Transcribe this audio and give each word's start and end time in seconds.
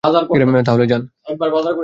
তাহলে, 0.65 0.85
যান! 0.87 1.01